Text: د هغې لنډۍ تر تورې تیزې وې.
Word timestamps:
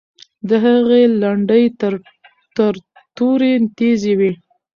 د 0.49 0.49
هغې 0.65 1.01
لنډۍ 1.21 1.65
تر 2.57 2.73
تورې 3.17 3.53
تیزې 3.77 4.13
وې. 4.19 4.31